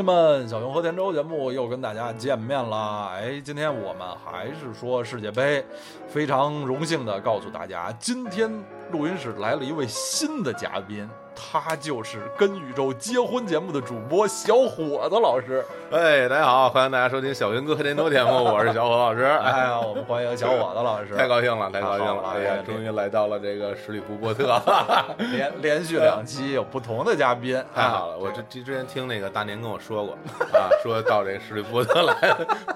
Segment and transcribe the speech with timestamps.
[0.00, 3.08] 兄弟们，小熊和田周节目又跟大家见面了。
[3.12, 5.62] 哎，今天我们还是说世界杯，
[6.08, 8.50] 非常荣幸的告诉大家，今天
[8.92, 15.64] 录音室来了一位新的嘉宾，他就是《跟宇宙结婚》节目的主播小伙子老师。
[15.90, 19.24] 哎，大家好，欢迎大家收听小云哥和田周节目，我是小伙子老师。
[19.24, 22.28] 哎呀，我们欢迎小伙子老师， 太高兴了，太高兴了了！
[22.30, 24.60] 哎呀哎，终于来到了这个十里铺波特，
[25.32, 28.18] 连连续两期有不同的嘉宾，太好了！
[28.18, 30.14] 我这之之前听那个大年跟我说过
[30.56, 32.14] 啊，说到这个十里铺波特来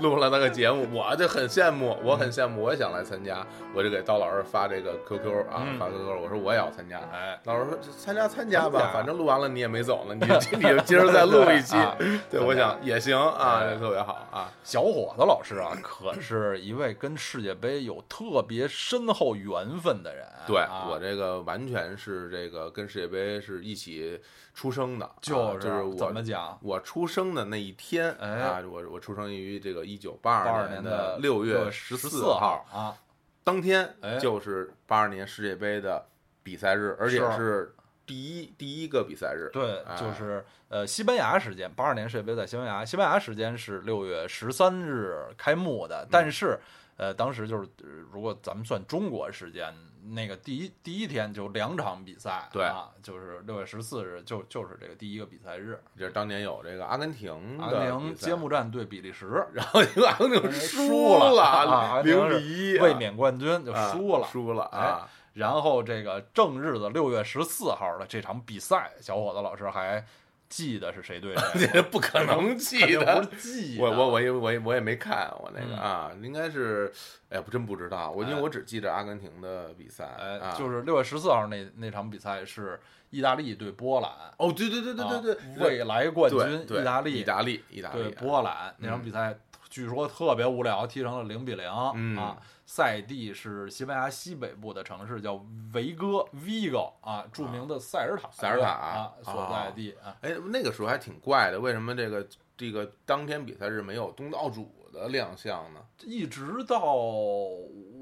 [0.00, 6.98] 录了那个节目，我就很羡慕，我很羡慕，我也想来参加，我就给刀老师发这个 QQ 啊，嗯发 QQ，我说我也要参加。
[7.12, 11.96] 哎，老师说参加参加吧，反正录完了你也没走呢，你就 你就接着再录一期啊。
[12.30, 14.52] 对，我想也行啊，特别好啊。
[14.62, 20.26] 小伙子老师啊， 可是一位跟世界杯有特别深厚缘分的人。
[20.46, 24.20] 对啊、我这个完全是这个跟世界杯是一起
[24.52, 26.58] 出生的，就是我怎么讲？
[26.62, 32.94] 我出生的那一天哎啊，我我出生于这个一九八八二二年的六月十四四号啊，
[33.42, 36.04] 当天哎就是八二年世界杯的
[36.42, 37.74] 比赛日，而且是是
[38.06, 39.50] 第一第一个比赛日。
[39.52, 45.88] 对，哎就是呃，西班牙时间，八二年世界杯在西班牙，西班牙时间是六月十三日开幕嗯。
[45.88, 46.58] 的，但是
[46.96, 49.74] 呃，当时就是呃如果咱们算中国时间，
[50.14, 52.62] 那个第一第一天就两场比赛，对。
[52.64, 64.28] 啊，就是六月十四日就就是这个第一个比赛日，就是当年有这个阿根廷阿的根廷揭幕战对比利时，然后这个阿根廷输了零比一，卫冕冠军就啊输了。
[64.28, 65.08] 输了啊！
[65.34, 70.02] 然后这个正日子六月十四号的这场比赛，小伙子老师还
[70.48, 71.70] 记得是谁对谁吗？
[71.74, 73.20] 这不可能记得。
[73.20, 75.78] 不，是记得，我我我也我也我也没看我那个嗯。
[75.78, 76.92] 啊，应该是，
[77.30, 78.40] 哎呀，不真不知道，我因为哎。
[78.40, 82.80] 我只记着阿根廷的比赛哎，啊，就是六月十四号那那场比赛是
[83.10, 85.34] 意大利对波兰，哦，对对对对对对。
[85.34, 89.02] 啊，未来冠军意大利，意大利意大利对波兰那场嗯。
[89.02, 89.36] 比赛，
[89.74, 92.40] 据说特别无聊，踢成了零比零嗯啊。
[92.64, 100.16] 赛地是西班牙西北部的城市，叫维戈 （Vigo） 啊，著名的塞尔塔塞尔塔啊所在地啊。
[100.20, 102.24] 哎，那个时候还挺怪的，为什么这个
[102.56, 105.80] 这个当天比赛日没有东道主的亮相呢？
[106.04, 106.78] 一直到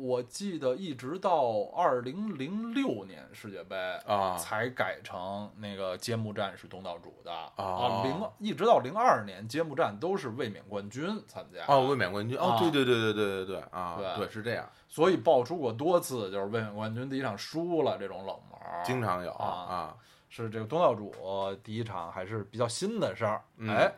[0.03, 4.37] 我记得，一直到二零零六年世界杯啊。
[4.37, 7.31] 才改成那个揭幕战是东道主的。
[7.57, 11.65] 哦啊，零一直到零二年揭幕战都是卫冕冠军参加。
[11.73, 12.37] 哦，卫冕冠军。
[12.37, 14.17] 哦啊，对对对对对对对啊，对。
[14.17, 19.47] 对是这样，所以爆出过多次就是卫冕冠军第一场输了这种冷门，经常有啊。
[19.47, 19.97] 啊，
[20.29, 21.15] 是这个东道主
[21.63, 23.41] 第一场还是比较新的事儿。
[23.59, 23.71] 嗯。
[23.71, 23.93] 哎，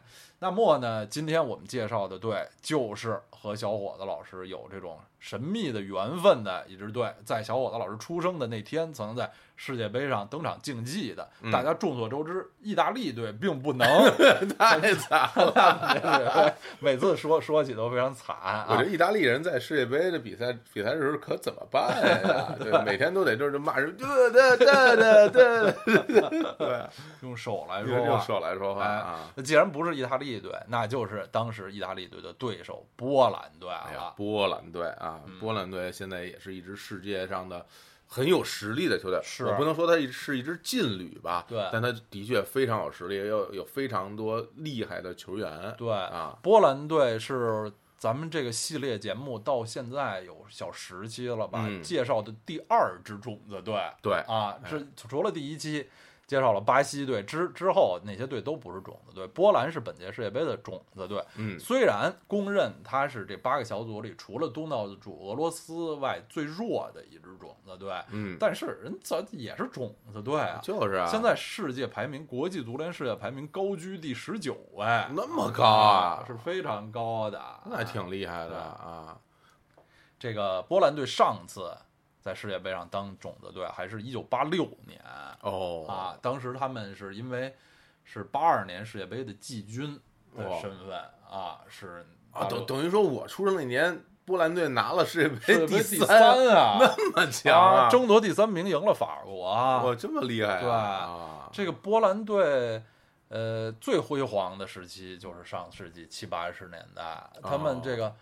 [0.44, 11.26] 那么呢，今天我们介绍的队就是和小伙子老师有这种神秘的缘分的一支队，在小伙子老师出生的那天，曾在世界杯上登场竞技的。
[11.40, 13.88] 嗯大家众所周知，意大利队并不能，
[14.58, 16.54] 太惨了。
[16.78, 18.84] 每次说说起都非常惨啊我这。
[18.84, 22.54] 意大利人在世界杯的比赛比赛时候可怎么办呀？
[22.60, 26.86] 对，每天都得就是骂人，对对对对对对，
[27.22, 28.06] 用手来说话。
[28.06, 29.20] 用手来说话。
[29.34, 34.14] 那既然不是意大利队，那就是当时意大利队的对手波兰队了，。
[34.16, 37.66] 波兰队啊，嗯波兰队现在也是一支世界上的
[38.06, 39.20] 很有实力的球队。
[39.22, 45.74] 是我不能说它是一支劲旅吧，对但它的确非常有实力，有有非常多厉害的球员。
[45.76, 51.64] 对啊，波兰队是咱们这个系列节目到现在有小十期了吧？
[51.66, 55.88] 嗯介绍的第二支种子队对，啊，哎是除了第一期
[56.26, 59.26] 介绍了巴西队之之后，那些队都不是种子队。
[59.28, 70.60] 波兰是本届世界杯的种子队，嗯，虽然公认它是这八个小组里除了东道主俄罗斯外最弱的一支种子队，嗯，但是人咱也是种子队啊。
[70.62, 74.84] 就是啊，现在世界排名，国际足联世界排名高居第十九位，
[75.14, 77.40] 那么高啊是非常高的。
[77.66, 79.18] 那挺厉害的啊。
[80.18, 81.76] 这个波兰队上次
[82.24, 84.98] 在世界杯上当种子队，还是一九八六年
[85.42, 86.16] 哦啊。
[86.22, 87.54] 当时他们是因为
[88.02, 90.00] 是八二年世界杯的季军
[90.34, 90.98] 的身份
[91.30, 99.82] 啊，是啊，等等等于说我出生那年，波兰队拿了世界杯第三，啊，那么强啊，争夺第三名，赢了法国啊。
[99.82, 101.50] 哇，这么厉害对啊！
[101.52, 102.82] 这个波兰队，
[103.28, 108.16] 呃，最辉煌的时期就是上世纪七八十年代，他们这个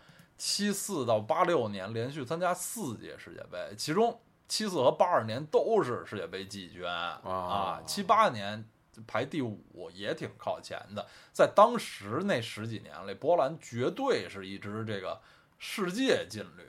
[0.44, 8.68] 七四到八六年连续参加四届世界杯，其中七四和八二年都是世界杯季军啊，七八年。
[9.06, 15.18] 排第五也挺靠前的，在当时那十几年里，波兰绝对是一支这个
[15.58, 16.64] 世界劲旅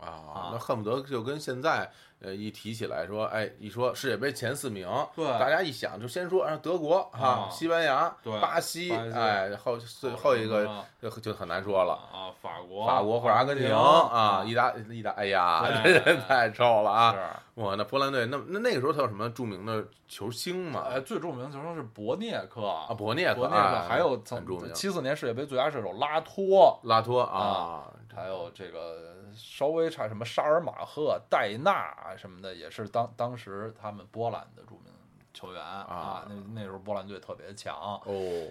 [0.00, 1.90] 啊，那恨不得就跟现在。
[2.18, 10.66] 呃，一提起来说，哎，一说世界杯前四名，对，大家一想就先说啊，德国哈，西班牙，对，巴西，哎，后最后一个
[10.98, 17.14] 就就很难说了啊，法国，法国或者阿根廷啊，意大意大，哎呀，这人太臭了啊！
[17.56, 20.86] 哇，那波兰队，那那那个时候他有什么著名的球星吗？
[20.88, 23.46] 哎，最著名的球星是博涅克啊，博涅克，
[23.86, 29.15] 还有很著名，七四年世界杯最佳射手拉托，拉托啊，还有这个。
[29.36, 34.92] 稍微差什么沙尔马赫、戴纳什么的，也是当当时他们波兰的著名
[35.32, 36.26] 球员啊。
[36.28, 38.00] 那那时候波兰队特别强哦。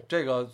[0.07, 0.49] 这个，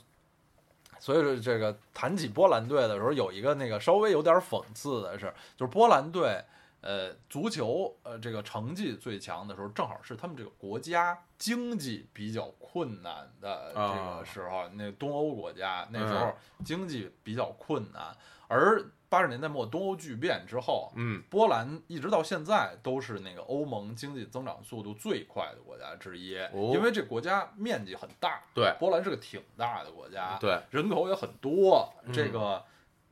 [0.99, 6.43] 所以说这个谈起波兰队的时候，有一个那个稍微有点讽刺的是，就是波兰队
[6.81, 14.67] 呃足球呃这个成绩最强的时候，正好是他们这个国家经济比较困难的这个时候。
[14.69, 16.33] 那东欧国家那时候
[16.63, 18.15] 经济比较困难，
[18.47, 18.83] 而。
[19.11, 26.29] 八十年代末，东欧剧变之后，嗯，波兰一直到现在都是那个欧盟经济增长速度最快的国家之一，
[26.71, 32.63] 因为这国家面积很大，对，波兰是个挺大的国家，对，人口也很多，这个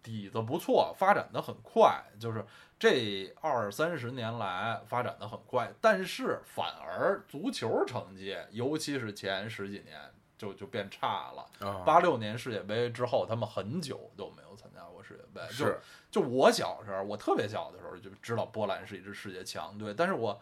[0.02, 2.46] 底子不错，发展的很快，就是
[2.80, 10.00] 这二三十年来发展的很快，但是反而足球成绩，尤其是前十几年
[10.38, 14.69] 就就变差了，八六年世界杯之后，他们很久都没有参
[15.10, 15.80] 世界杯，是。
[16.12, 20.40] 就我小时候，我特别小的时候就知道波兰是一支世界强队，但是我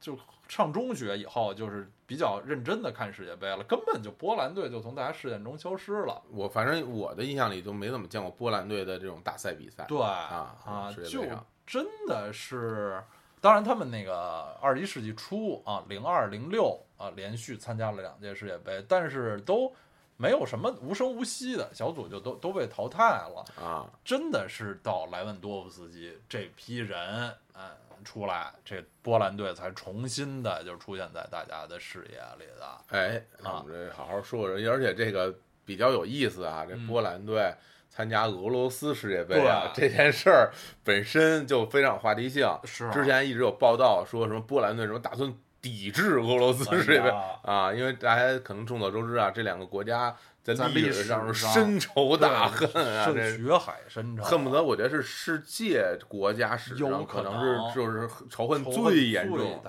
[0.00, 0.18] 就
[0.48, 6.22] 上中学以后，就是比较认真的看世界杯了，根本就波兰队就从大家视线中消失了。
[6.30, 9.84] 我反正我的印象里就没怎么见过波兰队的这种大赛比赛。
[9.88, 11.24] 对啊啊，就
[11.66, 13.02] 真的是，
[13.40, 19.74] 当然他们那个二十一世纪初啊，零二零六啊，连续参加了两届世界杯，但是都。
[20.16, 23.84] 没有什么无声无息的小组就都都被淘汰了啊！
[24.04, 27.62] 真的是到莱万多夫斯基这批人嗯
[28.04, 32.96] 出来，这波兰队才重新的就出现在大家的视野里的。
[32.96, 35.34] 哎，我们这好好说说，而且这个
[35.64, 36.64] 比较有意思啊！
[36.68, 37.52] 这波兰队
[37.88, 40.52] 参加俄罗斯世界杯啊，这件事儿
[40.84, 42.48] 本身就非常有话题性。
[42.64, 45.34] 是，之前一直有报道说什么波兰队什么打算。
[45.64, 47.10] 抵制俄罗斯世界杯
[47.42, 52.68] 啊，因为大家可能众所周知啊，这两个国家在历史上是深仇大恨
[52.98, 59.62] 啊，这血海深仇，恨不得我觉得是世界国家史上可能是就是仇恨最严重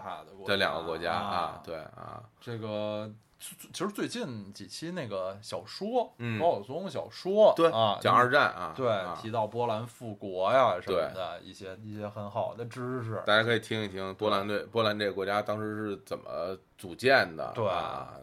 [0.45, 3.09] 的两个国家啊，对啊，这个。
[3.37, 8.87] 其实最近几期那个小说，嗯，高晓松小说，对啊，讲二战啊，对，
[9.21, 17.65] 提到波兰复国呀什么的一些一些很好的知识，大家可以听一听波兰队，波兰这个国家当时是怎么组建的，对，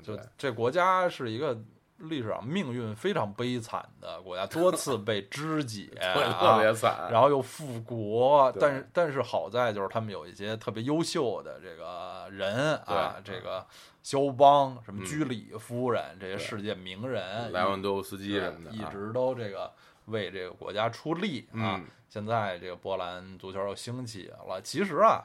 [0.03, 1.57] 就这国家是一个
[2.03, 13.67] 历史上命运非常悲惨的国家，多次被肢解， 特别惨，然后又复国，但是但是好在就是他们有一些特别优秀的这个人啊，这个。
[14.03, 19.71] 肖邦、什么居里夫人这些世界名人，莱万多夫斯基什么的，一直都这个
[20.07, 21.81] 为这个国家出力啊。
[22.09, 24.61] 现在这个波兰足球又兴起了。
[24.61, 25.23] 其实啊，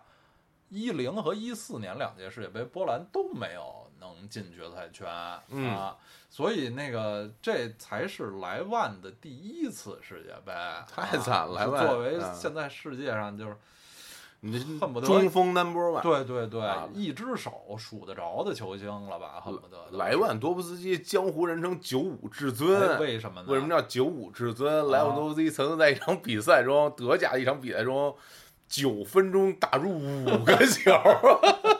[0.69, 5.97] 一零和一四年两届世界杯，波兰都没有能进决赛圈啊。
[6.29, 10.53] 所以那个这才是莱万的第一次世界杯，
[10.89, 11.53] 太惨了。
[11.53, 13.55] 莱万作为现在世界上就是。
[14.39, 16.61] 你恨不得中锋 number one，对对对，
[16.93, 19.41] 一只手数得着的球星了吧？
[19.43, 23.47] 恨不得莱万多夫斯基江湖人称九五至尊，为什么呢？
[23.49, 24.89] 为什么叫九五至尊？
[24.89, 28.15] 莱万多夫斯基曾经在一场比赛中，德甲一场比赛中，
[28.69, 30.91] 九分钟打入五个球。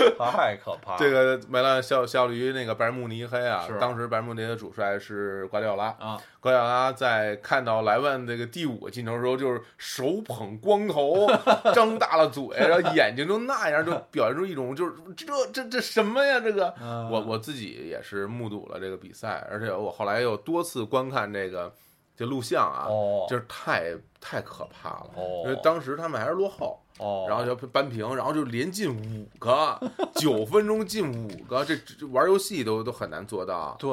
[0.18, 0.96] 太可怕！
[0.96, 6.20] 这个梅兰效效力于那个拜仁慕尼黑啊，当时拜仁慕尼黑的主帅是瓜迪奥拉啊。
[6.40, 11.26] 瓜迪奥拉在看到莱万这个第五个进球的时候，就是手捧光头，
[11.74, 16.38] 张大了嘴，然后眼睛就那样，就表现出一种就是这这这什么呀？
[16.40, 16.74] 这个
[17.10, 21.72] 我我自己也是目睹了这个比赛，而且我后来又多次观看这个
[22.16, 22.86] 这录像啊，
[23.28, 25.10] 就是太太可怕了，
[25.44, 26.80] 因为当时他们还是落后。
[26.98, 29.78] 哦，然后就扳平，然后就连进五个，
[30.16, 33.76] 九分钟进五个，这这玩游戏都都很难做到。
[33.78, 33.90] 对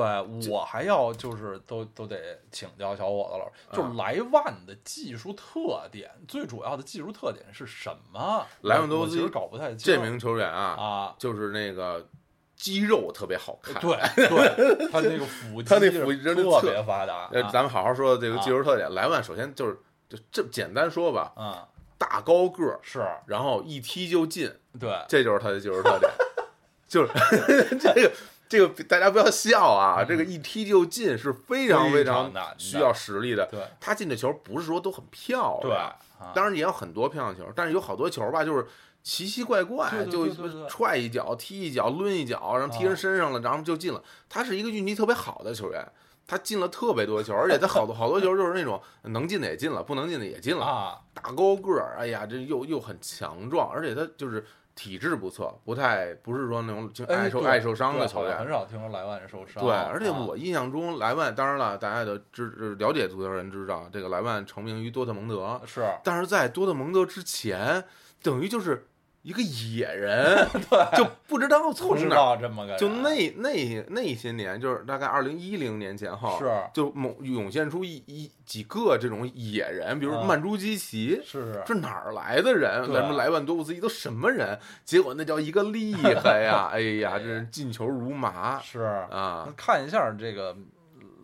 [0.50, 8.46] 我还要就是都都得请教小伙子了，就莱万的技术特点，最主要的技术特点是什么？
[8.62, 9.94] 莱万多其实搞不太清。
[9.94, 12.08] 这名球员啊啊，就是那个
[12.56, 17.30] 肌肉特别好看， 对对，他那个腹肌，他那腹肌特别发达。
[17.34, 18.90] 呃，咱们好好说这个技术特点。
[18.94, 21.68] 莱万首先就是就这简单说吧，啊。
[22.04, 26.12] 大高个儿是，然后一踢就进，对，这就是他的技术特点，
[26.86, 27.14] 就是
[27.80, 28.12] 这个
[28.50, 33.48] 这个大家不要笑啊，这个一踢就进是非常非常需要实力的。
[33.50, 35.96] 对，他进的球不是说都很漂亮，
[36.36, 38.68] 当然也有很多漂亮球，但是有好多球吧，就是
[39.02, 44.04] 奇奇怪怪，对对就对对对踹一脚、踢一脚、抡一脚，然后踢人身上了，然后就进了。
[44.28, 45.88] 他是一个运气特别好的球员，
[46.26, 50.66] 他进了特别多球，而且他好多好多球就是那种能进的也进了，不能进的也进了。
[50.66, 58.38] 啊，大高个儿，哎呀，这又又很强壮，而且他就是体质不错，不太不是说那种就爱受爱受伤的球员。
[58.38, 59.64] 很少听说莱万受伤。
[59.64, 67.84] 对，而且啊我印象中莱万，当然了，大家都知了解足球人知道，这个莱万成名于多特蒙德，是但是在多特蒙德之前，
[68.24, 68.88] 等于就是
[69.24, 82.86] 一个野人， 对就不知道从哪儿，这么个就那那那些年，就是大概二零一零年前后，是就猛涌现出一一几个这种野人，比如啊曼朱基奇，是这哪儿来的人？
[82.86, 84.60] 对咱们莱万多夫斯基都什么人？
[84.84, 86.70] 结果那叫一个厉害呀！
[86.76, 89.48] 哎呀，这是进球如麻 是啊！
[89.56, 90.56] 看一下这个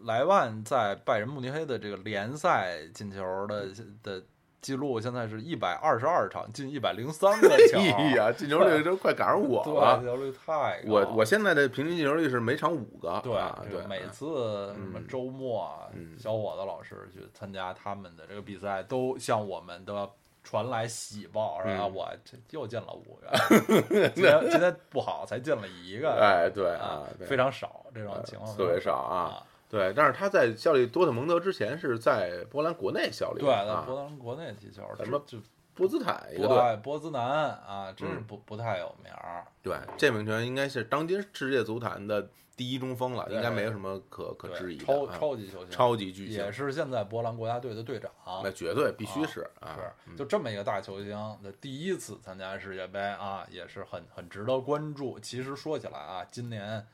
[0.05, 3.67] 莱万在拜仁慕尼黑的这个联赛进球的
[4.01, 4.23] 的
[4.61, 7.79] 记录，现在是一百二十二场进一百零三个球。
[7.79, 10.05] 哎呀，进球率都快赶上我对，了进。
[10.05, 10.89] 球率太高。
[10.89, 15.79] 我我现在的平均进球率是每场五个，对啊，对，每次什么嗯周末
[16.17, 20.11] 小伙子老师去参加他们的这个比赛，都向我们都要
[20.43, 23.31] 传来喜报，说啊，嗯我这又进了五个，
[24.13, 29.43] 今天今天不好才进了一个，哎，对啊啊，，非常少这种情况，特别少啊。
[29.69, 35.37] 对，但是他在效力多特蒙德之前是在波兰国内效力，对，在啊，波兰国内踢球，什么就
[35.75, 36.57] 波兹坦一个队。
[36.57, 39.45] 对波兹南啊，真是嗯不不太有名儿。
[39.61, 48.11] 对，这名球员应该是当今世界足坛的第一中锋了，应该没有什么可可质疑的超啊超级球星，超级巨星也，是现在波兰国家队的队长。
[48.43, 51.11] 那绝对必须是啊，是，就这么一个大球星
[51.41, 55.17] 的第一次参加世界杯啊，也是很很值得关注。
[55.19, 56.85] 其实说起来啊，今年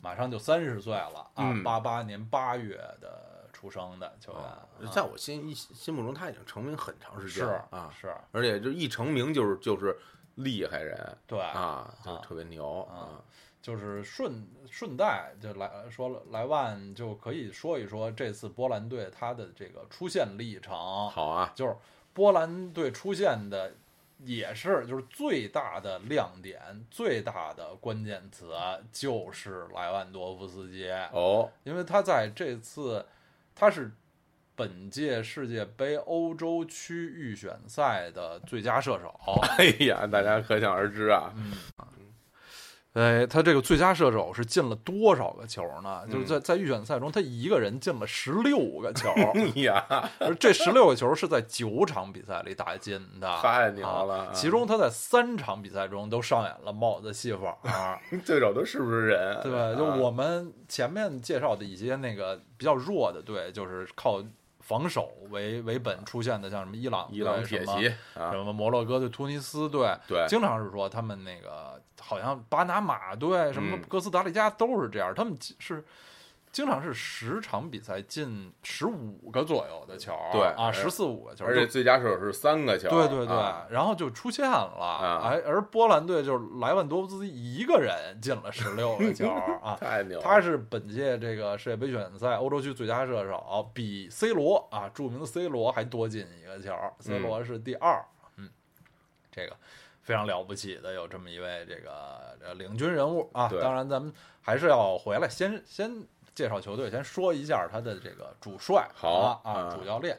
[0.00, 9.98] 马上就三十岁了啊嗯，八八、年八月的出生的球员，在我心一心目中他已经成名很长时间是了啊，是，而且就一成名就是就是
[10.36, 13.22] 厉害人对啊，就啊特别牛啊
[13.60, 20.74] 就是顺顺带就来说了莱万就可以说一说这次波兰队他的这个出现历程。
[20.74, 21.76] 好啊，就是
[22.14, 23.74] 波兰队出现的
[24.24, 26.60] 也是就是最大的亮点，
[26.90, 28.52] 最大的关键词
[28.92, 33.04] 就是莱万多夫斯基，哦，因为他在这次
[33.54, 33.90] 他是
[34.54, 39.14] 本届世界杯欧洲区预选赛的最佳射手。
[39.56, 41.52] 哎呀，大家可想而知啊，嗯，
[42.94, 46.02] 哎，他这个最佳射手是进了多少个球呢？
[46.10, 57.56] 就是在在预选赛中，他一个人进了十六个球， 哎呀，这十六个球是在九场比赛里打进的， 太牛啊了啊其中他在三场比赛中都上演了帽子戏法，
[58.26, 59.40] 对手都是不是人？
[59.42, 64.20] 对，啊就我们前面介绍的一些那个比较弱的队，就是靠
[64.70, 75.84] 防守为为本出现的，像什么伊朗、伊朗铁骑啊什，么摩洛哥对、突尼斯队，对经常是说他们那个好像巴拿马队、什么嗯哥斯达黎加都是这样，他们是
[76.52, 89.28] 经常是十场比赛进十五个左右的球，对啊，十四五个球，而且最佳射手是三个球，对对对，啊然后就出现了，啊哎，而波兰队就是莱万多夫斯基一个人进了十六个球
[89.62, 89.76] 啊。
[89.78, 98.04] 太牛了，他是本届这个世界杯选赛欧洲区最佳射手，比 C 罗啊，著名的 C 罗还多进一个球，C 嗯罗是第二，
[98.36, 98.50] 嗯，
[99.30, 99.56] 这个
[100.02, 103.48] 非常了不起的，有这么一位这个呃领军人物啊。
[103.62, 106.04] 当然，咱们还是要回来先先
[106.40, 110.18] 介绍球队，先说一下他的这个主帅，好啊主教练。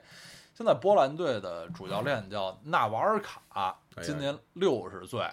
[0.53, 5.25] 现在波兰队的主教练叫纳瓦尔卡，今年六十岁。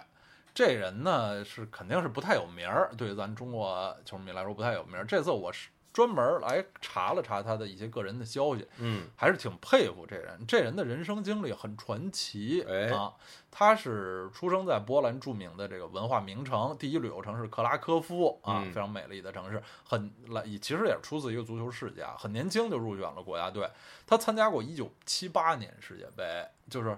[0.51, 5.05] 这人呢是肯定是不太有名儿，对于咱中国球迷来说不太有名儿。
[5.05, 10.45] 这次我是专门来查了查他的一些个人的消息，嗯还是挺佩服这人。
[10.47, 13.13] 这人的人生经历很传奇、哎啊！
[13.51, 19.61] 他是出生在波兰著名的这个文化名城，第一旅游城市克拉科夫啊，嗯非常美丽的城市。
[19.83, 23.69] 很来，其实也是出自一个足球世家，很年轻就入选了国家队。
[24.05, 26.97] 他参加过1978年世界杯，就是。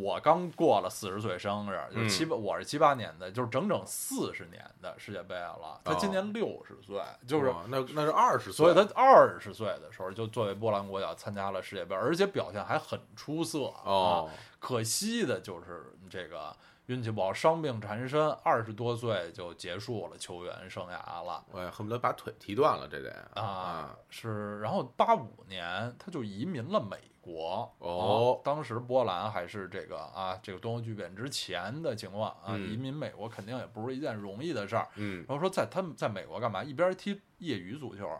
[0.00, 5.78] 我刚过了四十岁生日，就是嗯七八，我是七八年的，就是整整四十年的世界杯了。
[5.84, 13.82] 他今年六十岁，就是哇那那是二十岁，所以他二十岁的时候就作为波兰国脚参加了世界杯，而且表现还很出色啊。
[13.84, 16.56] 哦，可惜的就是这个
[16.86, 21.44] 运气不好，伤病缠身，二十多岁就结束了球员生涯了。
[21.50, 27.72] 我恨不得把腿踢断了，这得啊，是，然后八五年他就移民了美国。
[27.78, 34.88] 哦啊当时波兰还是这个啊，这个东欧剧变之前的情况啊，嗯移民美国肯定也不是一件容易的事儿。
[34.96, 36.62] 嗯然后说在他们在美国干嘛？
[36.62, 38.10] 一边踢业余足球，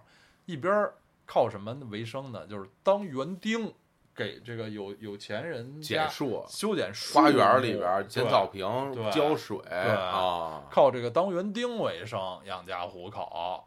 [0.46, 0.88] 一边
[1.26, 2.46] 靠什么为生呢？
[2.46, 3.72] 就是当园丁，
[4.14, 13.64] 给这个有有钱人减家树，修剪树花园木里边儿捡对草坪对、浇水啊，靠这个当园丁为生，养家糊口。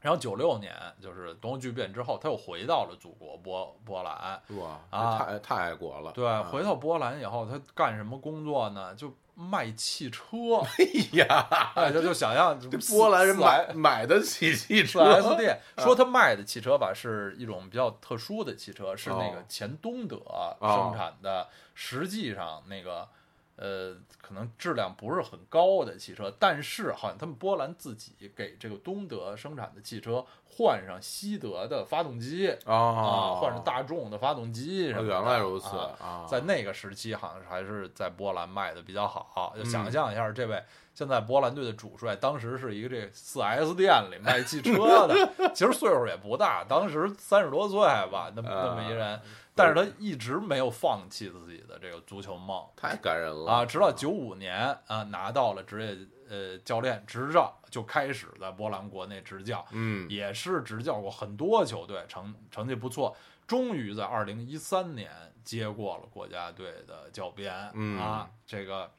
[0.00, 4.40] 然后九六年，就是东欧剧变之后，他又回到了祖国波波兰。
[4.56, 6.12] 哇，啊太太爱国了。
[6.12, 8.94] 对，啊回到波兰以后，他干什么工作呢？
[8.94, 10.36] 就卖汽车。
[10.60, 20.16] 哎呀，哎，这就想象这波兰人买买得起汽四车 S 店说他卖的汽车吧，是一种比较特殊的汽车，是那个哦前东德
[20.60, 23.08] 生产的，实际上那个
[23.58, 35.14] 呃，可能质量不是很高的汽车，但是好像他们波兰自己给这个东德生产的汽车换上西德的发动机啊，啊换上大众的发动机什哦么的。
[35.14, 35.68] 原来如此
[36.28, 39.52] 在那个时期，好像还是在波兰卖的比较好。
[39.56, 40.62] 就嗯想象一下，这位
[40.94, 45.14] 现在波兰队的主帅，当时是一个这四 S 店里卖汽车的，
[45.54, 49.20] 其实岁数也不大，当时三十多岁吧，那么那么一人，
[49.58, 55.98] 但是他一直没有放弃自己的这个足球梦太感人了啊，直到九五年啊拿到了职业
[56.30, 59.66] 呃教练执照，就开始在波兰国内执教。
[59.72, 63.16] 嗯也是执教过很多球队，成成绩不错。
[63.46, 65.10] 终于在二零一三年
[65.42, 68.90] 接过了国家队的教鞭、嗯啊，这个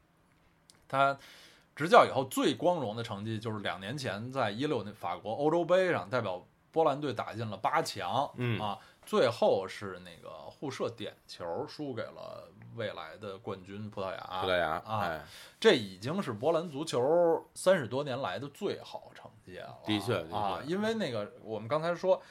[0.88, 1.16] 他
[1.76, 15.24] 执教以后最光荣的成绩就是两年前在一六年法国欧洲杯上代表波兰队打进了八强，嗯啊，最后是那个互射点球输给了未来的冠军葡萄牙，葡萄牙，啊哎，
[15.58, 19.78] 这已经是波兰足球三十多年来的最好成绩了。
[19.84, 22.22] 的确的确啊，因为那个我们刚才说，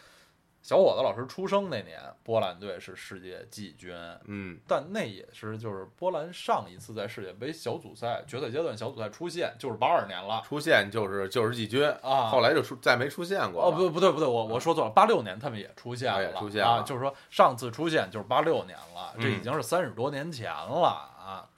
[0.62, 10.42] 小伙子老师出生那年，波兰队是世界季军，嗯但那也是就是波兰上一次在世界杯小组赛决赛阶段小组赛出现就是八二年了。
[10.46, 21.50] 出现就是就是季军啊后来就出再没出现过哦，了不不对不对，我我说错了，八六年他们也出现了，出现啊，就是说上次出现就是八六年了，这嗯已经是三十多年前了啊。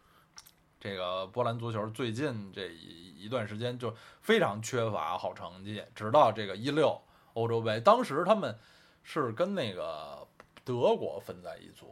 [0.80, 7.00] 这个波兰足球最近这一一段时间就非常缺乏好成绩，直到这个一六
[7.34, 8.58] 欧洲杯，当时他们
[9.04, 10.26] 是跟那个
[10.64, 11.88] 德国分在一组，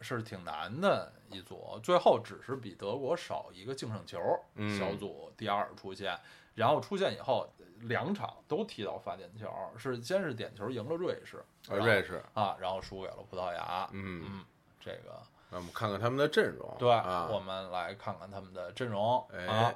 [0.00, 4.20] 是挺难的一组，最后只是比德国少一个净胜球，
[4.54, 6.18] 嗯小组第二出现，
[6.54, 7.48] 然后出现以后
[7.80, 14.44] 两场都踢到罚点球，是先是点球赢了瑞士，呃瑞士，啊，然后输给了葡萄牙，嗯，嗯，
[14.78, 19.74] 这个那我们看看他们的阵容，对，啊，我们来看看他们的阵容哎啊。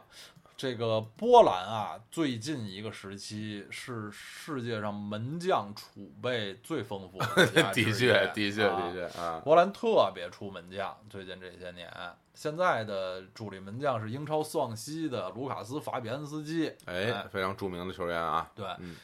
[0.57, 11.93] 这个波兰啊，最近一个时期是世界上门将储备最丰富的国家 之的确的确啊的确啊，波兰特别出门将，最近这些年，
[12.35, 16.73] 现在的主力门将是英超斯旺西的卢卡斯·法比安斯基。
[16.87, 18.97] 哎，非常著名的球员啊，对，嗯。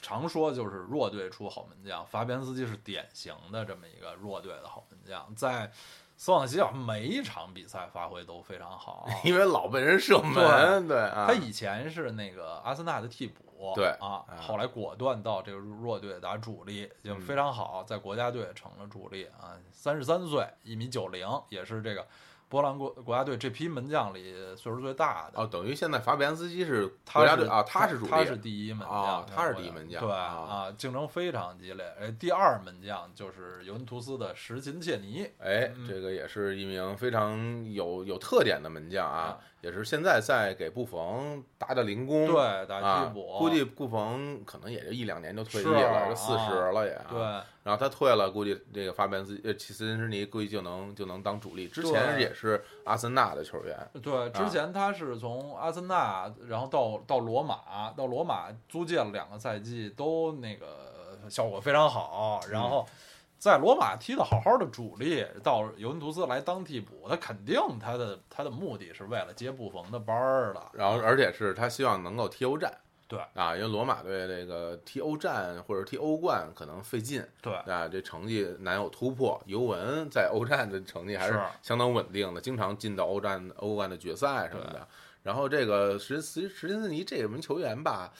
[0.00, 5.72] 常说就是弱队出好门将，法比安斯基是典型的这么一个弱队的好门将，在
[6.16, 9.08] 斯旺西啊每一场比赛发挥都非常好。
[9.24, 19.58] 因为老被人射门，对啊，他以前是那个阿森纳的替补，对啊啊，后来果断到这个弱队打主力，就非常好，在国家队成了主力啊。
[19.72, 22.06] 三十三岁，一米九零，也是这个
[22.54, 25.42] 波兰国国家队这批门将里岁数最大的。
[25.42, 31.84] 哦，等于现在法比安斯基是他是国家队啊，他是主力，他是第一门将，啊他是第一门将对啊啊，竞争非常激烈。
[32.00, 37.36] 哎，第二门将就是尤文图斯的什琴切尼，哎，嗯这个也是一名非常
[37.72, 47.06] 有有特点的门将啊啊，也是现在在给布冯打打零工，对，打啊替补，估计布冯可能也就一两年就退役了，就四啊十了也啊。
[47.10, 47.53] 对。
[47.64, 51.66] 然后他退了，估计这个法比安斯呃齐斯尼估计就能就能当主力。
[51.66, 62.38] 之前也是阿森纳的球员，对，之前他是从阿森纳，然后到到罗马，到罗马租借了两个赛季，都那个效果非常好。
[62.50, 62.86] 然后
[63.38, 70.60] 在罗马踢的好好的主力，到尤文图斯来当替补，他肯定他的他的目的是为了接布冯的班儿的。
[70.74, 72.70] 然后而且是他希望能够踢欧战。
[73.14, 79.40] 对啊，因为罗马队这个踢欧战或者踢欧冠可能费劲对啊，这成绩难有突破。
[79.46, 84.86] 尤文在欧战的成绩还是是相当稳定的，经常进到欧战、欧冠的决赛什么的。
[85.22, 88.12] 然后这个什什什金斯尼这名球员吧，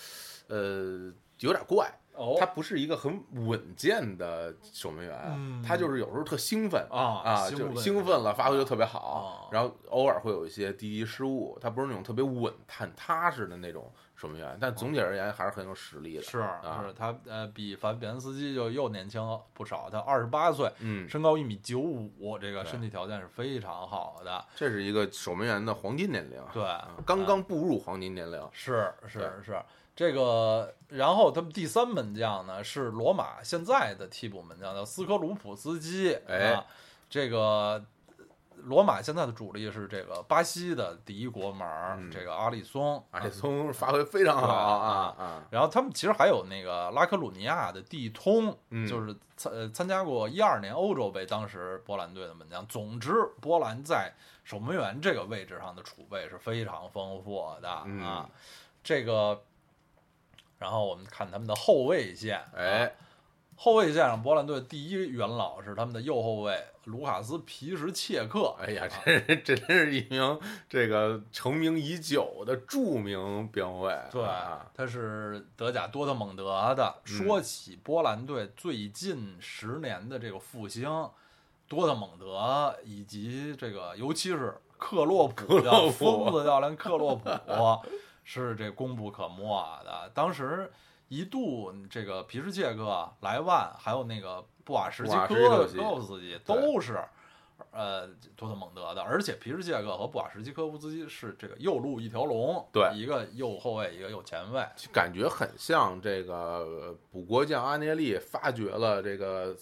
[0.48, 6.83] 呃，有点怪，哦他不是一个很稳健的守门员，嗯他就是有时候特兴奋。
[6.90, 13.92] 啊啊，就兴奋了，发挥就特别好啊，然后偶尔会有一些低级失误，他不是那种特别稳、很踏实的那种
[14.24, 16.22] 守门员，但总体而言还是很有实力的。
[16.22, 24.42] 是啊是，他呃比法比安斯基就又年轻不少，他二十八岁，嗯，身高一米九五，这个身体条件是非常好的。
[24.56, 28.48] 这是一个守门员的黄金年龄，对，啊刚刚步入黄金年龄。
[28.50, 29.62] 是是是，
[29.94, 36.14] 这个，然后他们第三门将呢是罗马现在的替补门将，叫斯科鲁普斯基。
[36.26, 36.64] 哎啊，
[37.10, 37.84] 这个
[38.64, 43.05] 罗马现在的主力是这个巴西的第一国门这个阿里松。
[43.11, 52.66] 阿里松发挥非常好啊啊，然后他们其实还有那个拉科鲁尼亚的蒂通，嗯就是参呃参加过一二年欧洲杯，当时波兰队的门将。
[52.66, 57.85] 总之，波兰在守门员这个位置上的储备是非常丰富的啊。
[57.87, 58.29] 嗯
[58.83, 59.42] 这个，
[60.59, 62.94] 然后我们看他们的后卫线，啊哎，
[63.57, 68.54] 后卫线上波兰队第一元老是他们的右后卫卢卡斯皮什切克。
[68.58, 76.94] 哎呀啊，这这真是一名这个成名已久的著名边后卫，对啊，他是德甲多特蒙德的。
[77.06, 80.88] 嗯说起波兰队最近十年的这个复兴，
[81.68, 87.30] 多特蒙德以及这个，尤其是克洛普克洛叫普疯子教练克洛普，
[88.24, 90.10] 是这功不可没的。
[90.14, 90.70] 当时
[91.08, 96.98] 一度这个皮什切克、莱万还有那个布瓦什基科科夫斯基都是。
[97.70, 109.57] 呃，多特蒙德的，而且皮什切克和布瓦什基科夫斯基是这个右路一条龙，对一个右后卫，一个右前卫，感觉很像这个呃补国将阿涅利发掘了这个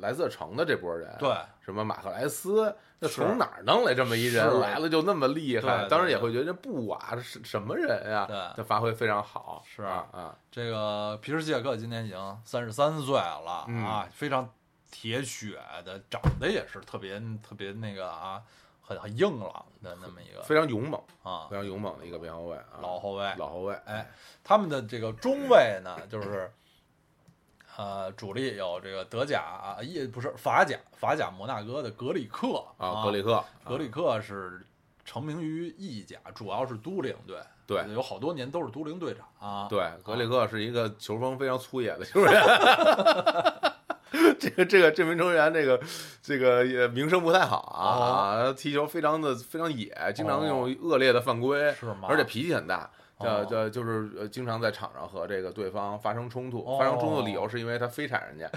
[0.00, 5.86] 莱瑟城的这波人，对，什么马克莱斯，那从哪儿弄来这么一人来了就那么厉害？
[5.88, 8.26] 当然也会觉得这布瓦是什么人呀？
[8.26, 14.48] 对他发挥非常好，是啊啊，这个皮什切克今年已经三十三岁了、嗯啊，非常
[14.90, 18.42] 铁血的，长得也是特别特别那个啊，
[18.82, 23.32] 很很硬朗的那么一个非常勇猛，啊非常勇猛的一个边后卫啊，老后卫。
[23.36, 24.10] 老后卫，哎，
[24.42, 26.50] 他们的这个中卫呢，就是
[27.78, 34.60] 呃主力有这个德甲啊也不是法甲法甲摩纳哥的格里克啊，格里克，格里克是
[35.04, 39.68] 成名于意甲，主要是都灵队，对有好多年都是都灵队长啊。
[39.70, 42.32] 对，格里克是一个球风非常粗野的球员。
[44.40, 45.80] 这个这个这名球员，这个
[46.20, 52.08] 这个也名声不太好啊，踢球非常的非常野，经常用恶劣的犯规，是吗？
[52.08, 52.90] 而且脾气很大。
[53.20, 53.46] 这哦。
[53.48, 58.48] 这就是呃，经常在场上和这个对方发生冲突，哦发生冲突的理由是因为他非铲人家，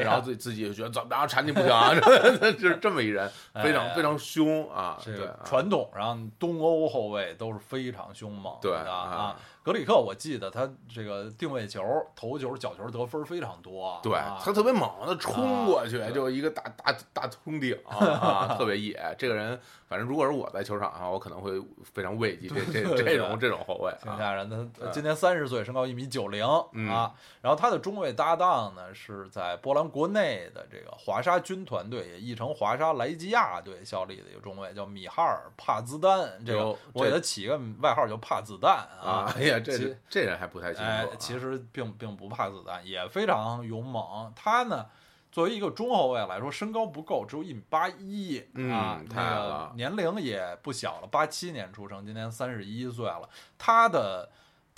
[0.00, 3.30] 然后自己自己就觉得怎么着铲你不行啊， 就是这么一人，
[3.62, 5.40] 非常非常凶啊，这个对啊。
[5.44, 9.36] 传统上东欧后卫都是非常凶猛对的啊。
[9.70, 11.80] 格里克，我记得他这个定位球、
[12.16, 14.00] 头球、角球得分非常多。
[14.02, 19.14] 对啊他特别猛，他冲过去啊就一个大大大冲顶 啊，特别野。
[19.16, 19.56] 这个人，
[19.86, 21.52] 反正如果是我在球场上，我可能会
[21.84, 23.98] 非常畏惧这这这种这种后卫啊。
[24.02, 24.66] 挺吓人的。
[24.80, 27.14] 他今年三十岁，身高一米九零嗯啊。
[27.40, 36.28] 然后他的中卫搭档呢是在波兰国内的这个华沙军团队，也译成华沙莱基亚队效力的一个中卫，叫米哈尔帕兹丹。
[36.44, 40.88] 这个我给他起个外号叫帕子弹啊，哎呀，这这人还不太清楚啊。
[40.88, 44.32] 哎，其实并并不怕子弹，也非常勇猛。
[44.34, 44.86] 他呢，
[45.30, 53.28] 作为一个中后卫来说，身高不够，只有一米八一嗯啊，太矮那个了年龄也不小了，八七年出生，今年三十一岁了。
[53.58, 54.28] 他的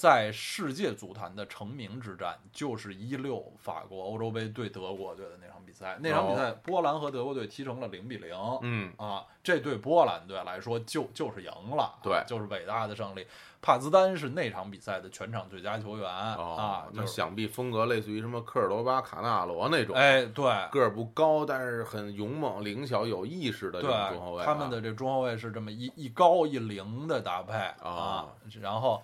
[0.02, 5.96] 在世界足坛的成名之战，就是一六法国欧洲杯对德国队的那场比赛。
[6.00, 8.36] 那场比赛，波兰和德国队踢成了零比零。
[8.62, 13.24] 嗯，啊，这对波兰队来说就就是赢了，啊对就是伟大的胜利。
[13.60, 24.46] 帕兹丹是那场比赛的全场最佳球员、哦啊，，就是那想必风格类似于什么科尔多巴、卡纳罗那种，哎，对个儿不高，但是很勇猛、灵巧、有意识的这对种中后卫啊。
[24.46, 28.28] 他们的这中后卫是这么一一高一灵的搭配啊哦，
[28.60, 29.00] 然后。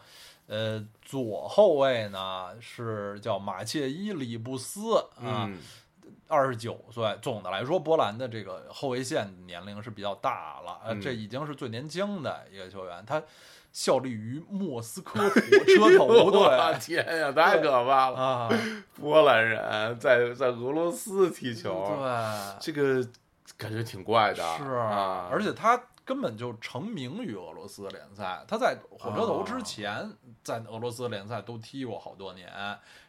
[0.48, 5.58] 呃，左后卫呢是叫马切伊里布斯啊，嗯，
[6.26, 7.16] 二十九岁。
[7.22, 13.22] 总的来说，波兰的这个后卫线年龄是比较大了，呃，嗯这已经是最年轻的一个球员，他
[13.70, 18.16] 效力于莫斯科火 车头我队天呀，太可怕了！
[18.16, 18.50] 啊，
[18.98, 23.06] 波兰人在在俄罗斯踢球，对，这个
[23.58, 24.42] 感觉挺怪的。
[24.56, 30.10] 是啊，而且他根本就成名于俄罗斯联赛，他在火车头哦之前
[30.42, 32.50] 在俄罗斯联赛都踢过好多年，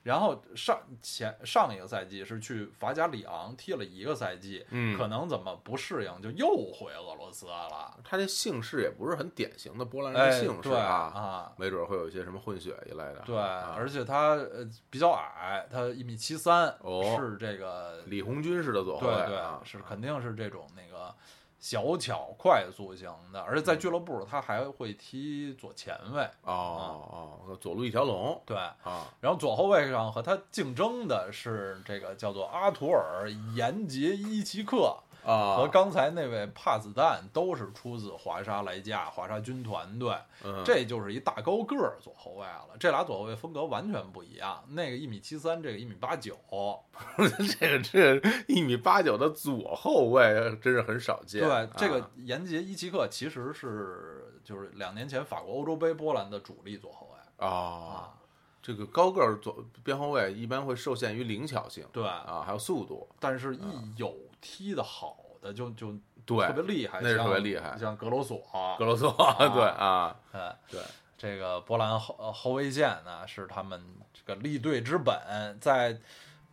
[0.04, 11.54] 然后上前上一个赛季是去法甲里昂踢了一个赛季，嗯可能怎么不适应就又回俄罗斯了，他这姓氏也不是很典型的波兰人姓氏对啊，啊。
[11.56, 13.24] 没准会有一些什么混血一类的。
[13.26, 21.16] 对，啊而且他呃比较矮，他一米七三，哦是这个李红军式的左后对对啊，，是肯定是这种那个
[21.60, 28.56] 小巧快速型的，而且在俱乐部他还会踢左前卫，哦哦，左路一条龙对。
[28.58, 34.96] 啊，然后左后卫上和他竞争的是这个叫做阿图尔·延杰伊奇克，
[35.26, 42.70] 啊，和刚才那位帕子弹都是出自华沙莱加华沙军团队，嗯这就是一大高个儿左后卫了。
[42.80, 46.38] 这俩左后卫风格完全不一样，那个一米七三，这个一米八九。
[47.60, 50.24] 这个这个一米八九的左后卫
[50.62, 51.42] 真是很少见。
[51.42, 58.14] 对，这个啊延杰伊奇克其实是就是两年前法国欧洲杯波兰的主力左后卫啊，啊。
[58.62, 63.08] 这个高个儿左边后卫一般会受限于灵巧性对，啊，还有速度。
[63.18, 63.62] 但是一
[63.96, 65.94] 有踢的好的就就
[66.26, 68.42] 对特别厉害，那是特别厉害像格罗索。
[68.78, 69.12] 格罗索，
[69.54, 70.82] 对啊， 哎，对，
[71.18, 73.82] 这个波兰后呃后卫线呢是他们
[74.14, 75.98] 这个立队之本，在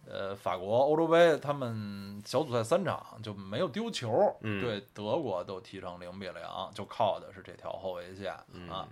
[0.08, 6.42] 呃法国欧洲杯他们小组赛三场就没有丢球，嗯对德国都踢成零比零，
[6.74, 8.88] 就靠的是这条后卫线嗯啊。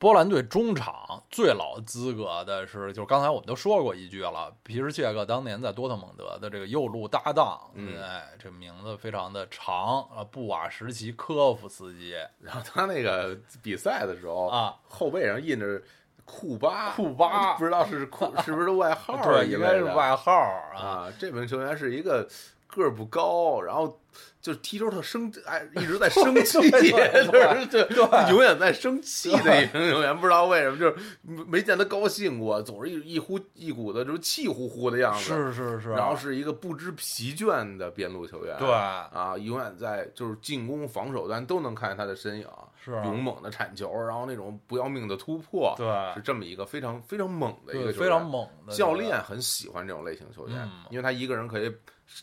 [0.00, 15.82] 波兰队中场最老资格的是，就是刚才我们都说过一句了，皮什切克当年在多特蒙德的这个右路搭档，嗯哎，这名字非常的长啊，布瓦什奇科夫斯基然后他那个比赛的时候，啊，后背上印着
[16.24, 20.80] 库巴，库巴不知道是库是不是外号啊 对，应该是外号啊。
[20.80, 21.12] 啊。
[21.18, 22.26] 这名球员是一个
[22.74, 24.00] 个儿不高，然后
[24.40, 35.20] 就是踢球特生，哎，一直在生气，就是就对永远在生气的一名球员，不知道为什么，就是没见他高兴过，总是一一呼一股的，就是气呼呼的样子。
[35.20, 42.46] 是是是，然后是一个不知疲倦的边路球员，对啊，永远在就是进攻、防守端都能看见他的身影，
[42.82, 51.70] 是勇猛的铲球，然后那种不要命的突破，对是这么一个非常非常猛的一个球员非常猛的教练很喜欢这种类型球员，嗯因为他一个人可以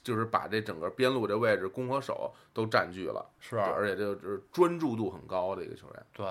[0.04, 6.06] 就是把这整个边路这位置攻和守都占据了，是吧而且这就是专注度很高的一个球员。
[6.14, 6.26] 对。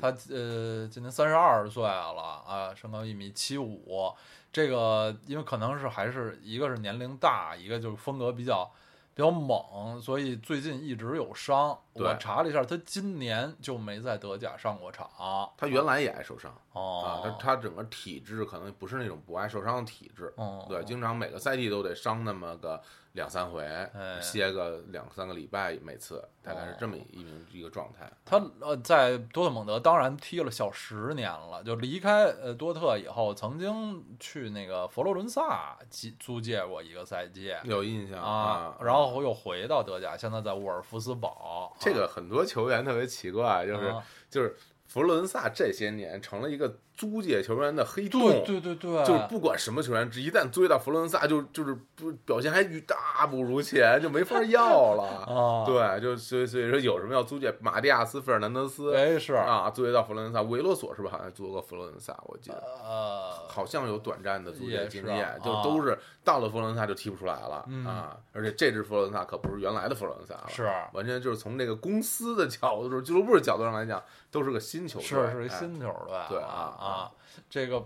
[0.00, 4.12] 他呃，今年三十二岁了啊，身高一米七五。
[4.52, 8.70] 这个因为可能是还是一个是年龄大，一个就是风格比较
[9.14, 11.78] 比较猛，所以最近一直有伤。
[11.92, 15.08] 我查了一下，他今年就没在德甲上过场。
[15.56, 22.82] 他原来也爱受伤啊，哦，他他整个体质可能不是那种不爱受伤的体质，哦，对，经常每个赛季都得伤那么个
[23.14, 28.10] 两三回，哎歇个两三个礼拜，每次大概是这么一名一个状态。
[28.24, 41.72] 他呃在多特蒙德当然踢了小十年了，就离开呃多特以后，曾经去那个佛罗伦萨租租借过一个赛季有印象啊，然后又回到德甲，现在在沃尔夫斯堡。
[41.78, 55.02] 这个很多球员特别奇怪，就是啊就是佛罗伦萨这些年成了一个租借球员的黑洞，对对对对，就是不管什么球员，一旦租借到佛罗伦萨，就就是不表现还与大不如前，就没法要了。
[55.26, 62.16] 啊，对，就所以所以说有什么要租借，马蒂亚斯、费尔南德斯哎是啊，租借到佛罗伦萨，维罗索是不是好像租过佛罗伦萨？
[62.26, 68.16] 我记得呃，好像有短暂的租借经验啊，就都是到了佛罗伦萨就踢不出来了嗯啊！
[68.32, 77.12] 而且这支佛罗伦萨可不是原来的佛罗伦萨了，是完全就是从这个公司的角度，就是俱乐部的角度上来讲，都是个新球队，是是一哎新球队，对啊啊啊，
[77.48, 77.80] 这个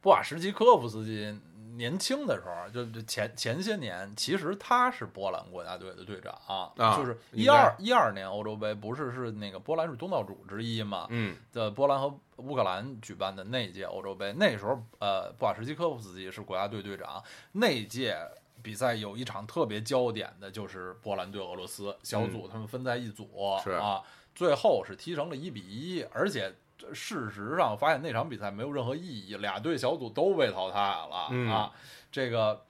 [0.00, 1.38] 布瓦什奇科夫斯基
[1.76, 17.22] 年轻的时候，就就前前些年，其实他是波兰国家队的队长，啊就是一二一二年欧洲杯不是是那个波兰是东道主之一嘛，嗯的波兰和乌克兰举办的那届欧洲杯，那时候呃，布瓦什基科夫斯基是国家队队长。
[17.52, 18.16] 那届
[18.60, 24.02] 比赛有一场特别焦点的，就是波兰对俄罗斯小组，他们分在一组、嗯是啊，
[24.34, 26.52] 最后是踢成了一比一，而且。
[26.92, 31.70] 事实上，发现那场比赛没有任何意义，俩队小组都被淘汰了、嗯啊！
[32.10, 32.64] 这个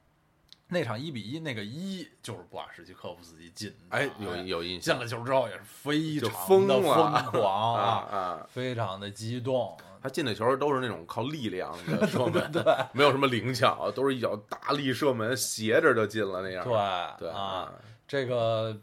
[0.68, 6.28] 那场一比一，那个一就是布瓦什基科夫斯基进的，哎，有有印象进了球之后也是非常
[6.66, 8.46] 的疯狂啊！
[8.48, 9.76] 非常的激动。
[10.00, 12.52] 他进的球都是那种靠力量的 射门，
[12.92, 16.64] 没有什么灵巧，都是一脚大力射门，斜着就进了那样。
[16.64, 17.72] 对对啊，，
[18.06, 18.80] 这个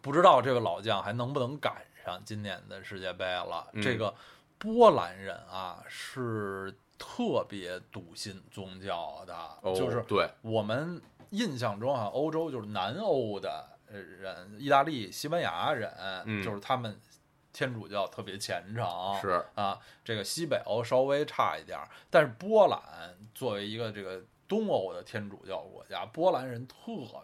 [0.00, 3.66] 不知道这个老将还能不能赶上今年的世界杯了。
[3.72, 4.14] 嗯这个
[4.58, 15.92] 波兰人啊是特别笃信宗教的，哦就是对，我们印象中啊，欧洲就是南欧的呃人，意大利、西班牙人，
[16.26, 16.42] 嗯。
[16.42, 17.00] 就是他们
[17.52, 18.84] 天主教特别虔诚，
[19.20, 19.44] 是。
[19.54, 22.80] 啊，这个西北欧稍微差一点儿，但是波兰
[23.34, 26.76] 作为一个这个东欧的天主教国家，波兰人特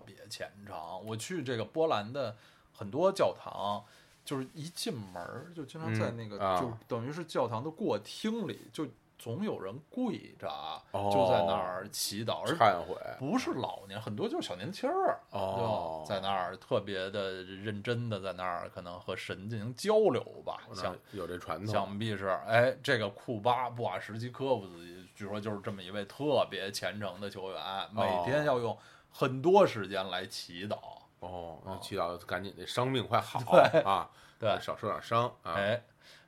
[0.06, 0.76] 别虔诚。
[1.04, 2.36] 我去这个波兰的
[2.72, 3.84] 很多教堂，
[4.24, 6.60] 就是一进门儿就经常在那个，嗯啊。
[6.60, 10.48] 就等于是教堂的过厅里，就总有人跪着，
[10.90, 11.10] 哦。
[11.12, 12.96] 就在那儿祈祷，而忏悔。
[13.18, 16.02] 不是老年，很多就是小年轻儿，哦。
[16.04, 28.76] 就在那儿特别的认真的在那儿，可能和神进行交流吧，想有这传统，想必是，哎，这个库巴布瓦什基科夫斯基，据说就是这么一位特别虔诚的球员，每天要用
[29.10, 30.78] 很多时间来祈祷。
[31.24, 35.54] 哦，那祈祷赶紧这伤病快好对啊，对，少受点伤啊。
[35.54, 35.82] 哎，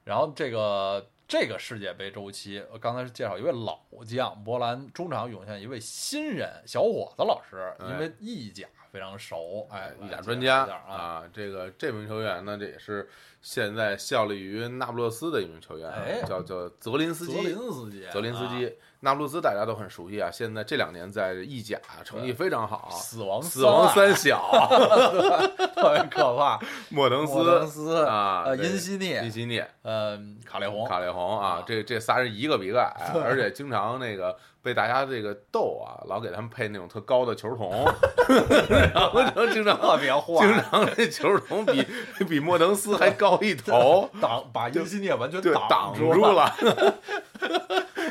[0.05, 13.09] 然后这个这个世界杯周期，我刚才是介绍一位老将，波兰中场涌现一位新人小伙子老师，哎因为意甲非常熟，哎，意甲专家啊，啊，这个这名球员呢，这也是
[13.43, 17.49] 现在效力于那不勒斯的一名球员叫叫泽林斯基泽基。
[17.49, 24.51] 林斯基，泽林斯啊基，那不勒斯大家都很熟悉啊，现在这两年在意甲成绩非常好，死亡死亡三三小，
[25.77, 37.71] 特别可怕， 莫登斯莫登斯斯啊，呃，因西涅因，西涅，呃，卡列洪，卡列洪啊啊，这这仨人一个比一个矮， 而且经常那个被大家这个逗啊，老给他们配那种特高的球童，
[38.93, 41.87] 然后就经常特别坏，经常这球童比
[42.29, 46.53] 比莫登斯还高一头，挡把因西涅完全，挡住住了。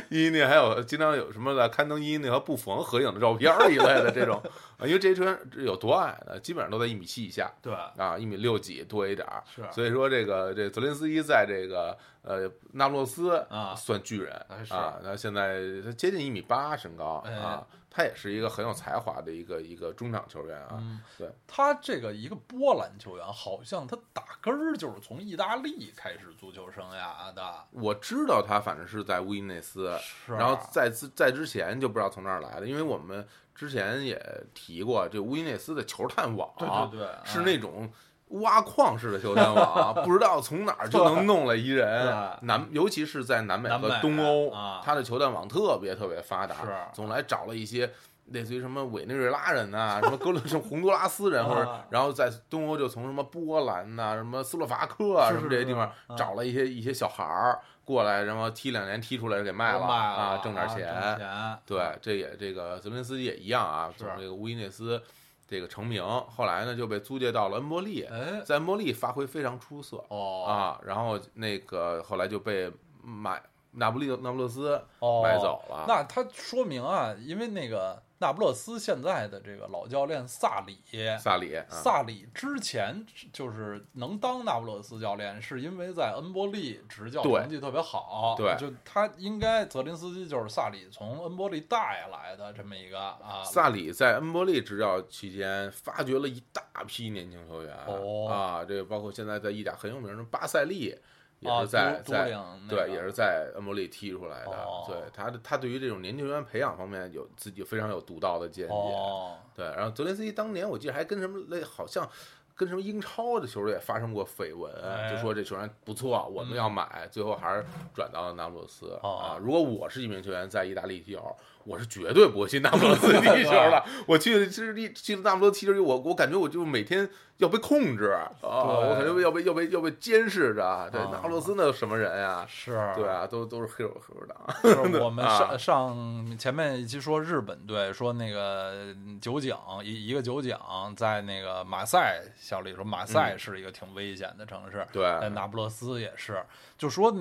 [0.09, 4.41] 伊涅还有经常有什么的刊登伊涅和布冯合影的照片儿一类的这种
[4.77, 6.39] 啊，因为这些球员有多矮呢？
[6.39, 9.43] 基本上都在一米七以下对，啊，一米六几多一点儿。
[9.53, 14.33] 是所以说这个这泽林斯基在这个呃那不勒斯啊算巨人
[14.69, 20.71] 啊，他现在他接近一米八身高哎啊，他也是一个很有才华的一个一个中场球员啊。
[20.73, 34.21] 嗯，对，他这个一个波兰球员，好像他打根儿就是从意大利开始足球生涯的，我知道他反正是在乌伊内斯，是然后在之在之前就不知道从哪儿来的，因为我们之前也
[34.53, 37.89] 提过，这乌伊内斯的球探网，对对对，是啊那种
[38.29, 42.13] 挖矿式的球探网， 不知道从哪儿就能弄来一人。
[42.41, 47.91] 南，尤其是在南美和东欧，啊他的球探网特别特别发达，是总来找了一些。
[48.29, 60.87] 类似于什么委内瑞拉人呐、什么哥伦什么洪都拉斯人，或者啊然后在东欧就从什么波兰呐、什么斯洛伐克啊，是什么这些地方是啊找了一些一些小孩儿过来，然后踢两年踢出来给卖了卖啊，挣点挣钱。
[61.19, 64.99] 钱，对，这也这个泽林斯基也一样啊，从这个乌伊内斯
[65.47, 72.71] 这个成名，后来呢就被租借到了恩波利，哎，在恩波利发挥非常出色哦啊，然后那个后来就被
[73.03, 75.85] 买那不利那不勒斯哦，买走了。
[75.87, 80.79] 那他说明啊，因为那个那不勒斯现在的这个老教练萨里，
[81.19, 88.35] 萨里，啊萨里之前就是能当那不勒斯教练，是因为在恩波利执教对成绩特别好。
[88.37, 93.43] 对就他应该泽林斯基就是萨里从恩波利带来的这么一个啊。
[93.43, 100.95] 萨里在恩波利执教期间发掘了一大批年轻球员、哦啊，这个包括现在在意甲很有名的巴塞利。
[101.39, 102.31] 也啊是在在
[102.67, 104.51] 对，也是在恩波利踢出来的。
[104.51, 108.73] 哦对他的他对于这种年轻球员培养方面有自己非常有独到的见解。
[108.73, 112.09] 哦，对，然后泽连斯基当年我记得还跟什么类，好像
[112.55, 119.37] 跟什么英超的球队也发生过绯闻，哎就说这球员不错，我们要买，最后还是转到了那不勒斯、哦啊。
[119.41, 123.83] 如果我是一名球员在意大利踢球，我是绝对不会去那不勒斯踢球的。
[124.07, 130.89] 我去其实踢去那不勒斯踢球，我我感觉我就每天要被控制啊，我感觉要被要被要被监视着。
[130.91, 132.45] 对，啊那不勒斯那有什么人呀？
[132.47, 135.01] 是，对啊，都都是黑手黑手党。
[135.03, 140.55] 我们啊上上前面一期说日本队说那个酒井一一个酒井
[140.95, 146.43] 在那个马赛效力，说马赛是一个挺危险的城市，对在那不勒斯也是，
[146.77, 147.13] 就说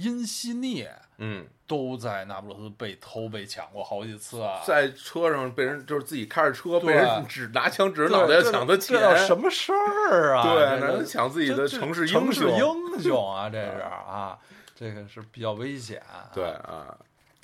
[0.00, 4.62] 因西涅嗯，都在那不勒斯被偷被抢过好几次啊。
[4.64, 10.42] 在车上被人就是自己开着车被人指拿枪指着脑袋要抢他钱，这叫什么事儿啊？
[10.42, 12.90] 对，抢自己的城市城市英雄。
[12.92, 14.38] 英雄啊，这是啊，
[14.74, 16.30] 这个是比较危险啊。
[16.32, 16.96] 对啊，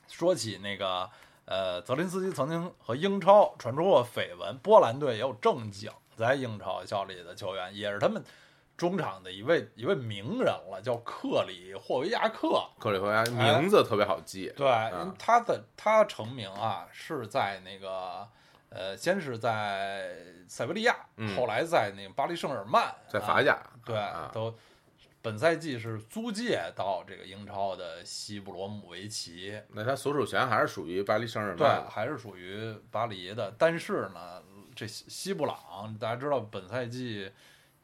[0.08, 1.08] 说起那个
[1.44, 8.24] 呃，泽林斯基曾经和英超传出过绯闻，波兰队也有正经在英超效力的球员，也是他们
[8.76, 12.62] 中场的一位一位名人了，叫克里霍维亚克。
[12.78, 14.52] 克里霍亚哎名字特别好记。
[14.56, 18.28] 对，因为他的他成名啊是在那个。
[18.68, 20.16] 呃，先是在
[20.48, 24.54] 塞维利亚，嗯后来在那个巴黎圣日耳曼，啊在法甲，对，啊都
[25.22, 33.54] 本赛季是租借到这个英超的西布罗姆维奇，那他所属权还是属于巴黎圣日耳曼对，还是属于巴黎的。
[33.56, 34.42] 但是呢，
[34.74, 37.30] 这西西布朗大家知道，本赛季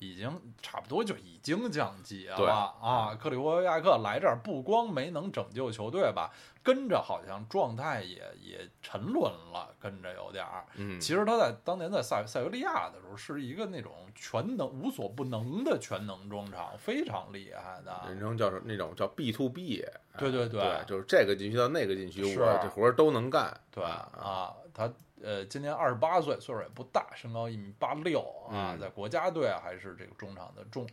[0.02, 0.28] 已经
[0.60, 3.14] 差不多就已经降级对了啊。
[3.14, 6.32] 克里沃维亚克来这儿不光没能拯救球队吧，
[6.62, 10.64] 跟着好像状态也也沉沦了，跟着有点儿。
[10.74, 18.08] 嗯，其实他在当年在塞塞维利亚的时候，是一个那种全能、无所不能的全能中场，非常厉害的。
[18.08, 19.84] 人称叫那种叫 B to B。
[20.18, 23.58] 对对对对，就是这个禁区到那个禁区，是我这活儿都能干。
[23.70, 24.90] 对啊，啊，他
[25.22, 30.86] 呃今年二十八岁，岁数也不大，身高一米八六啊，嗯在国家队还是这个中场的重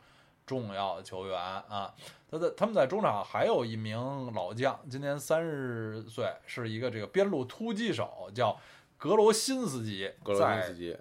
[0.46, 1.94] 重要的球员啊。
[2.30, 8.60] 他在他们在中场还有一名老将，今年三十岁，是一个这个边路突击手，叫
[8.98, 10.98] 格罗辛斯基格罗辛斯基，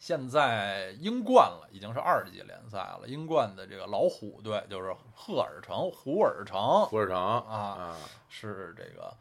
[0.00, 3.02] 现在英冠了，已经是二级联赛了。
[3.06, 7.96] 英冠的这个老虎队就是赫尔城、胡尔城胡尔城啊，啊，
[8.28, 9.14] 是这个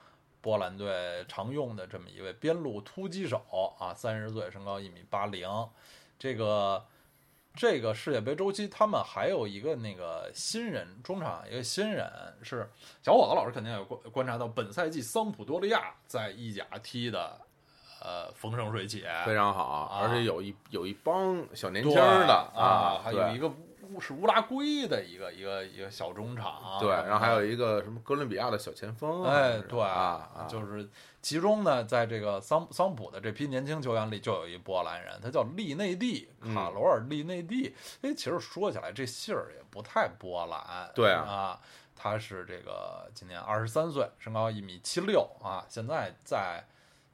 [0.48, 3.41] 波兰队常用的这么一位边路突击手
[3.78, 5.45] 啊，三十岁，身高一米八零。
[6.18, 6.86] 这个
[7.54, 12.10] 这个世界杯周期，他们还有一个那个新人中场，一个新人
[12.41, 12.72] 是
[13.04, 17.38] 小伙子老师肯定有观观察到，本赛季桑普多利亚在意甲踢的
[18.02, 23.52] 呃风生水起，非常好，啊而且有一有一帮小年轻对的啊，还有一个
[23.93, 30.89] 乌是乌拉圭的一个一个一个小中场，对，然后还有一个什么哥伦比亚的小前锋啊，哎，对啊，啊就是
[31.21, 37.75] 其中呢，在这个桑桑普的这批年轻球员里，就有一波兰人，他叫利内蒂，嗯卡罗尔利内蒂。
[38.01, 41.61] 哎，其实说起来这姓儿也不太波兰，对啊啊，
[41.95, 46.63] 他是这个今年二十三岁，身高一米七六啊，现在在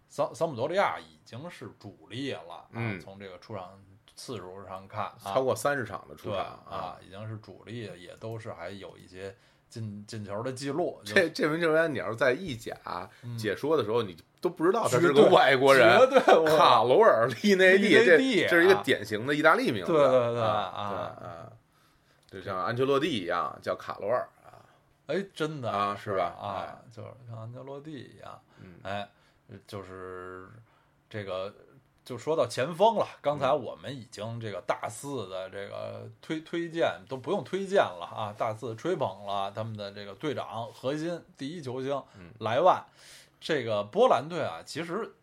[0.09, 3.79] 桑桑普多利亚已经是主力了啊，嗯从这个出场
[4.15, 6.39] 次数上看，啊超过三十场的出场
[6.69, 9.35] 啊，已经是主力，也都是还有一些
[9.69, 12.75] 进进球的记录， 这这名球员，你要是在意甲
[13.23, 15.97] 嗯解说的时候，你都不知道他是个外国人。
[15.99, 16.19] 绝对
[16.57, 19.91] 卡罗尔利内蒂，这利这是一个啊典型的意大利名字。
[19.91, 21.51] 对对对啊啊
[22.29, 24.57] 就像安切洛蒂一样，叫卡罗尔啊。
[25.07, 29.07] 哎，真的啊是吧啊，就是像安切洛蒂一样，嗯哎，
[29.67, 30.49] 就是
[31.09, 31.53] 这个，
[32.03, 33.07] 就说到前锋了。
[33.21, 42.83] 刚嗯才我们已经这个大肆的这个推推荐都不用推荐了啊，大肆吹捧了他们的这个队长核心第一球星嗯莱万。
[43.39, 45.15] 这个波兰队啊，其实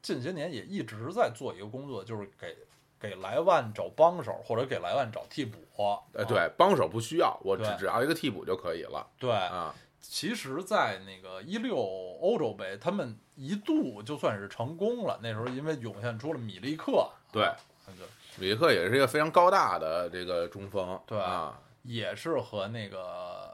[0.00, 2.56] 近些年也一直在做一个工作，就是给
[2.98, 5.58] 给莱万找帮手，或者给莱万找替补。
[6.14, 9.74] 呃，啊对，帮手不需要，我只只要一个替补就可以了对，啊。
[10.08, 15.18] 其实，在那个一六欧洲杯，他们一度就算是成功了。
[15.22, 17.50] 那时候因为涌现出了米利克，对
[18.38, 22.98] 米利克也是一个非常高大的这个中锋，对啊，也是和那个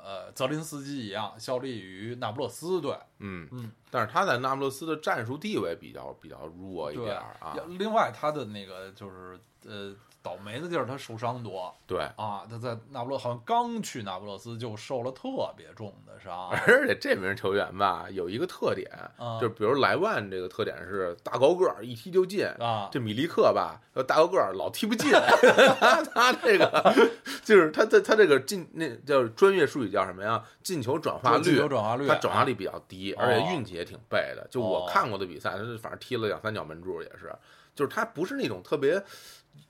[0.04, 2.96] 呃泽林斯基一样，效力于那不勒斯队。
[3.18, 12.46] 嗯嗯，但是他在那不勒斯的战术地位比较比较弱一点啊，另外，他的那个就是呃倒霉的地儿，他受伤多对，啊。
[12.48, 22.46] 他在那不勒好像刚去那不勒斯就受了特别重的伤， 而且这名球员吧有一个特点，啊就比如莱万这个特点是大高个儿，一踢就进。
[22.58, 25.10] 啊，这米利克吧，呃大高个儿老踢不进，
[25.80, 27.10] 他他这个
[27.44, 30.44] 就是他他他这个进那叫专业术语叫什么呀？
[30.62, 34.46] 进球转化进率球转化率，他转化率比较低，哦而且运气也挺背的。
[34.50, 37.34] 就我哦看过的比赛，他是反正踢了两三脚门柱，也是，
[37.74, 39.02] 就是他不是那种特别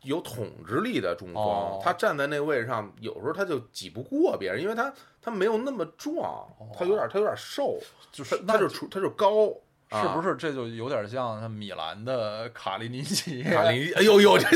[0.03, 9.49] 有统治力的中锋，哦他站在那位置上，有时候他就挤不过别人，因为他他没有那么壮，他有点他有点瘦，他就是他就出他就高。
[9.95, 10.09] 是？
[10.15, 13.43] 不是这就有点像他米兰的卡利尼奇？
[13.43, 14.49] 卡林尼，哎呦呦， 这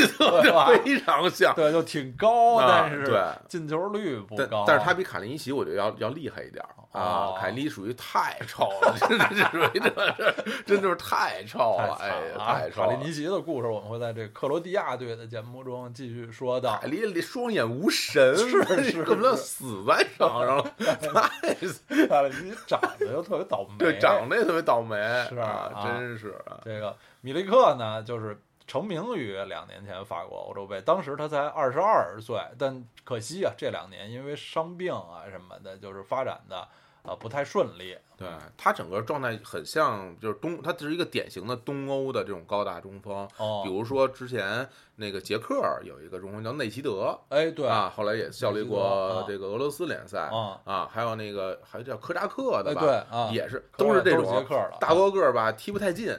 [0.82, 4.64] 非常像，对，就挺高，啊但是对进球率不高。
[4.66, 7.36] 但是他比卡利尼奇，我觉得要要厉害一点儿啊哦。
[7.38, 12.88] 卡林尼属于太臭了， 真的是属于这是真就是太臭了，太哎太臭了。
[12.88, 16.78] 卡利尼奇的故事，我们会在这个克罗地亚队的节目中继续说到。
[16.78, 16.86] 卡。
[16.86, 18.50] 林尼双眼无神，是
[18.90, 21.54] 是根本就死在场上了，太
[22.08, 24.96] 卡利尼奇长得又特别倒霉，对长得也特别倒霉，
[25.28, 25.84] 是啊，啊。
[25.84, 36.66] 真是啊，这个米利克呢，就是成名于两年前法国欧洲杯，当时他才二十二岁，但可惜啊，这两年因为伤病啊什么的，就是发展的
[37.06, 37.96] 呃不太顺利。
[38.18, 38.26] 对
[38.56, 43.28] 他整个状态很像，就是东，他只是一个典型的东欧的这种高大中锋。
[43.36, 45.54] 哦，比如说之前那个捷克
[45.84, 56.06] 有一个中锋叫内奇德哎，对啊，后来也效力过啊这个俄罗斯联赛啊，啊，还有那个还有叫科扎克的哎吧，对啊，也是都都是这种捷克的大高个儿吧，踢不太进，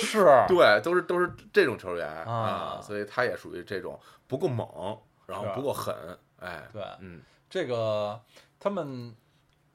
[0.00, 4.68] 是， 对，都是都是这种球员啊所以他也属于这种不够猛，
[5.24, 5.94] 然后不够狠，
[6.40, 8.20] 哎，对，嗯，这个
[8.60, 9.14] 他们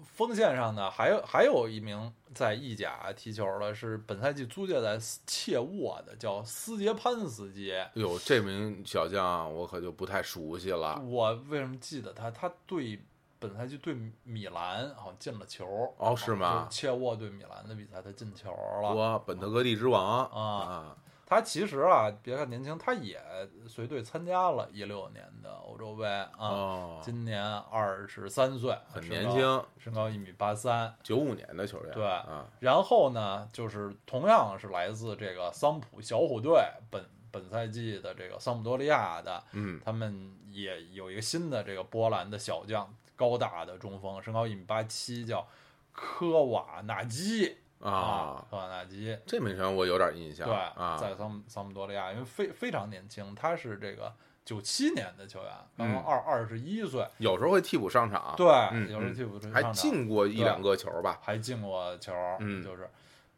[0.03, 7.73] 锋线上呢，还有还有一名在意甲踢球的，是本赛季租借在切沃的，叫斯捷潘斯基。
[7.73, 12.29] 哎呦，这名小将我可就不太熟悉了，我为什么记得他？
[12.29, 13.01] 他对
[13.39, 18.93] 本赛季对米兰好像进了球哦是吗切沃对米兰的比赛，他进球了。
[18.93, 20.97] 我本特格蒂之王啊啊，
[21.29, 23.21] 他其实啊，别看年轻，他也
[23.67, 30.95] 随队参加了一六年的欧洲杯啊，哦，今年二十三岁，很，年轻，身高一米八三。
[31.03, 45.45] 九五年的球员，对啊，然后呢，就是同样是来自这个桑普小虎队，本本赛季的这个桑普多利亚的，嗯，他们也有一个新的这个波兰的小将，高大的中锋，身高一米八七，叫
[45.91, 54.11] 科瓦纳基啊，科瓦纳基，这名球员我有点印象，对，啊，在桑桑普多利亚，因为非非常年轻，他是这个
[54.43, 56.03] 九七年的球员，刚刚嗯。
[56.03, 62.63] 二二十一岁，有时候会替补上场，对，嗯有时候替补上还进过一两个球吧，还进过球，嗯。
[62.63, 62.89] 就是，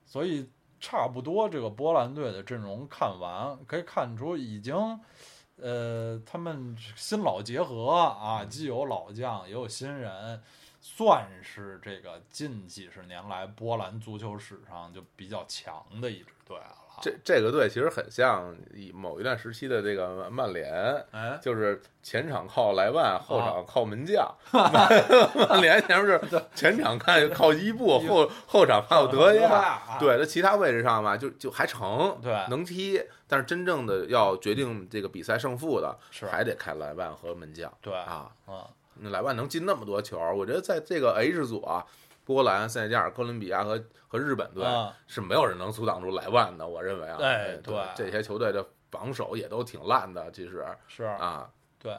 [0.06, 4.74] 所以差不多这个波兰队的阵容看完，可以看出已经，
[5.58, 8.50] 呃，他们新老结合啊，嗯。
[8.50, 10.42] 既有老将，也有新人，
[10.80, 16.76] 算是这个近几十年来波兰足球史上就比较强的一支队了。
[17.02, 20.70] 这这个队其实很像以某一段时期的这个曼联，
[21.12, 24.30] 哎，就是前场靠莱万，后啊场靠门将。
[24.52, 29.42] 曼联前面是前场看靠伊布， 后后场靠德亚。
[29.44, 38.30] 亚，对，那其他位置上吧，就就还成，对能踢，但是真正的要决定这个比赛胜负的，是还得看莱万和门将对啊。
[38.46, 41.86] 嗯，那莱万能进那么多球，我觉得在这个 H 组啊，
[42.26, 51.98] 波兰、塞内加尔、哥伦比亚和和日本队嗯是没有人能阻挡住莱万的，我认为啊，哎哎对这些球队的防守也都挺烂的，其实是啊，对，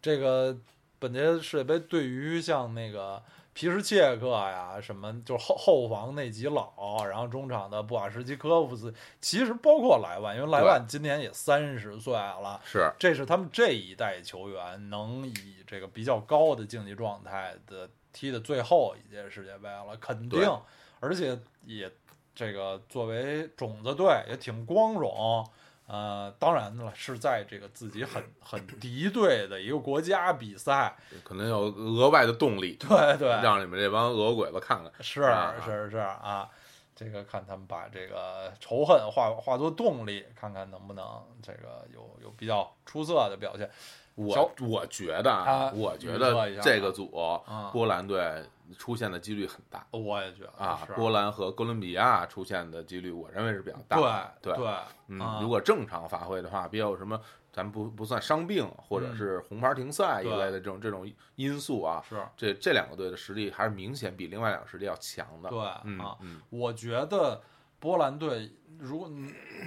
[0.00, 0.56] 这个
[0.98, 3.22] 本届世界杯对于像那个
[3.54, 12.60] 皮什切克呀，什么就是后后防那几老，然后中场的布瓦什基科夫斯，其实包括莱万，因为莱万今年也三十岁了。
[12.64, 20.40] 是这是他们这一代球员能以这个比较高的竞技状态的踢的最后一届世界杯了，肯定，
[21.00, 21.90] 而且也
[22.34, 25.46] 这个作为种子队也挺光荣。
[25.92, 34.90] 呃，当然了，是在这个自己很很敌对的一个国家比赛，可能有额外的动力，对对，让你们这帮俄鬼子看看。
[35.00, 36.48] 是啊是是啊，
[37.02, 41.04] 这个看他们把这个仇恨化化作动力，看看能不能
[41.42, 43.68] 这个有有比较出色的表现。
[44.14, 48.44] 我我觉得啊我觉得这个组啊波兰队
[48.78, 54.32] 出现的几率很大我也觉得啊，波兰和哥伦比亚出现的几率，我认为是比较大对的。
[54.42, 54.74] 对对，
[55.08, 57.18] 嗯啊，如果正常发挥的话，别有什么
[57.52, 59.16] 咱不不算伤病或者嗯。
[59.16, 62.16] 是红牌停赛一类的这种这种因素啊，是。
[62.36, 65.50] 这这两个队的实力还是明显比另外两个实力要强的。
[65.50, 65.58] 对。
[65.84, 67.42] 嗯啊，嗯，我觉得
[67.78, 69.10] 波兰队如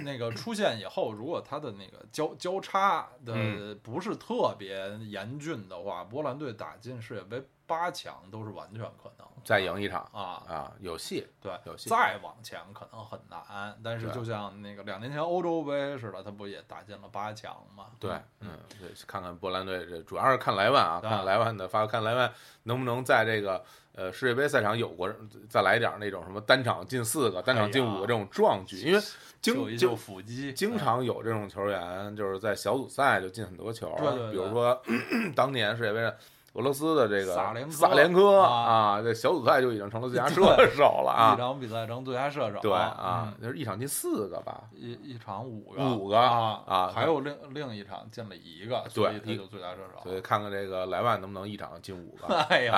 [0.04, 9.26] 那个出现以后，如果他的那个交交叉的嗯不是特别严峻的话，波兰队打进世界杯八强都是完全可能。
[9.44, 11.24] 再赢一场啊，啊，有戏。
[11.40, 13.78] 对有，戏再往前可能很难。
[13.82, 17.86] 但是就像那个两年前欧洲杯似的，他不也打进了八强吗？
[18.00, 22.32] 对，嗯嗯，对，看看波兰队，这主要是看莱万啊，对看莱万的发，看莱万
[22.64, 25.08] 能不能在这个呃世界杯赛场有过
[25.48, 34.30] 再来点儿那种什么单场进四个、单场进五个这种壮举，因为经经救一救腹肌，经常有这种球员就是在小组赛就进很多球，对对对。
[34.32, 34.82] 比如说
[35.36, 36.12] 当年世界杯上
[36.56, 40.42] 俄罗斯的这个萨连科萨连科啊啊，这小组赛就已经成了最佳射
[40.74, 50.02] 手了啊一啊，场比赛成最佳射手，对啊嗯，就是一场进四个吧，一一场五个，五个啊啊还有另另一场进了一个，所以他就最佳射手。
[50.02, 52.34] 所以看看这个莱万能不能一场进五个。
[52.48, 52.72] 哎呦，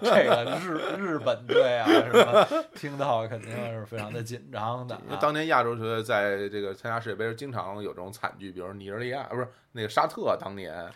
[0.00, 2.48] 这个日日本队啊，是吧？
[2.74, 5.02] 听到肯定是非常的紧张的啊。
[5.04, 10.90] 因为当年亚洲球队在这个参加世界杯时，经常有这种惨剧，比如说尼日利亚，不是那个沙特当年啊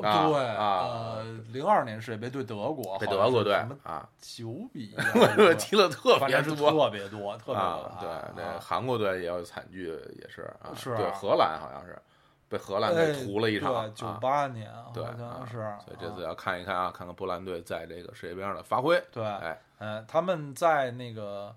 [0.00, 4.94] 对啊呃，零二年世界杯对德国，被德国队啊，九比一
[5.36, 8.08] 对，踢了特别多特别多，特别啊多。
[8.08, 9.88] 对，啊那韩国队也有惨剧，
[10.20, 11.96] 也是啊，是啊对，荷兰好像是
[12.48, 14.18] 被荷兰哎给屠了一场对，九啊。
[14.20, 19.02] 八年对好像是，所以这次啊要看一看啊，看看波兰队在这个世界杯上的发挥。
[19.12, 21.54] 对，哎，嗯，他们在那个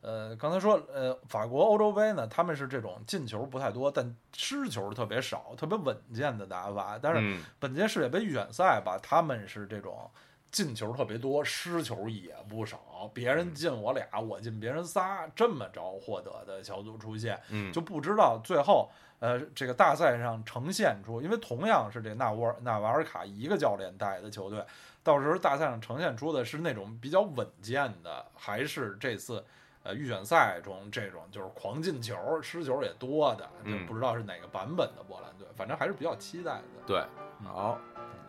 [0.00, 6.98] 呃，刚才说呃，法国欧洲杯呢，他们是这种进球不太多，但失球特别少，特别稳健的打法。
[7.00, 10.10] 但是嗯，本届世界杯预选赛吧，他们是这种
[10.50, 18.90] 进球特别多，失球也不少，别人进我俩，我进别人仨，这么着获得的小组出线，嗯就不知道最后。
[19.20, 24.64] 呃，这个大赛上呈现出，因为同样是这纳沃尔纳瓦尔卡一个教练带的球队，
[25.02, 29.44] 到时候大赛上呈现出的是那种比较稳健的，还是这次
[29.88, 36.62] 呃预选赛中这种就是狂进球、失球也多的，就嗯不知道是哪个版本的波兰队，反正还是比较期待的。
[36.86, 37.02] 对，
[37.40, 37.78] 嗯好，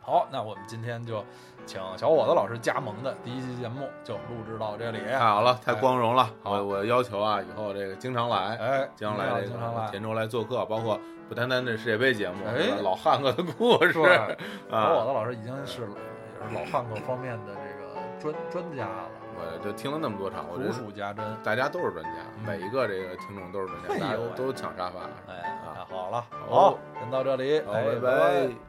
[0.01, 1.21] 好，那我们今天就
[1.65, 4.99] 请小伙子老师加盟的第一期节目就录制到这里。
[4.99, 6.29] 太好了，太光荣了。
[6.41, 10.97] 好我我要求啊，以后这个经常来，哎，经常来这经常来，个田州来做客，包括
[11.27, 14.15] 不单单这世界杯节目，哎老汉哥的故事是小伙
[14.71, 15.87] 啊，子老师已经是也
[16.47, 19.09] 是老汉哥方面的这个专专家了，
[19.39, 21.25] 我就听了那么多场，我觉如数家珍。
[21.43, 25.01] 大家都是专家，嗯每一个这个听众都是专家，哎大家都都抢沙发。
[25.31, 28.68] 哎，啊那好了，好好，先到这里，拜拜